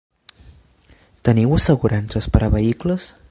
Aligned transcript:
Teniu 1.29 1.53
assegurances 1.59 2.31
per 2.37 2.43
a 2.47 2.51
vehicles? 2.57 3.11